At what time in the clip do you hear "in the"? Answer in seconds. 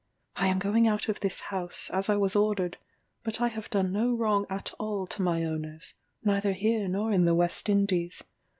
7.11-7.35